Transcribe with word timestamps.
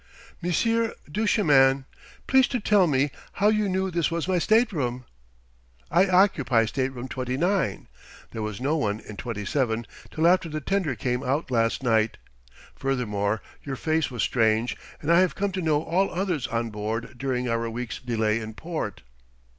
"Monsieur 0.41 0.95
Duchemin.... 1.11 1.85
Please 2.25 2.47
to 2.47 2.59
tell 2.59 2.87
me 2.87 3.11
how 3.33 3.49
you 3.49 3.69
knew 3.69 3.91
this 3.91 4.09
was 4.09 4.27
my 4.27 4.39
stateroom?" 4.39 5.05
"I 5.91 6.07
occupy 6.07 6.65
Stateroom 6.65 7.07
29. 7.07 7.87
There 8.31 8.41
was 8.41 8.59
no 8.59 8.75
one 8.77 8.99
in 9.01 9.15
27 9.15 9.85
till 10.09 10.27
after 10.27 10.49
the 10.49 10.59
tender 10.59 10.95
came 10.95 11.21
out 11.21 11.51
last 11.51 11.83
night. 11.83 12.17
Furthermore, 12.75 13.43
your 13.61 13.75
face 13.75 14.09
was 14.09 14.23
strange, 14.23 14.75
and 15.01 15.11
I 15.11 15.19
have 15.19 15.35
come 15.35 15.51
to 15.51 15.61
know 15.61 15.83
all 15.83 16.09
others 16.09 16.47
on 16.47 16.71
board 16.71 17.15
during 17.19 17.47
our 17.47 17.69
week's 17.69 17.99
delay 17.99 18.39
in 18.39 18.55
port." 18.55 19.03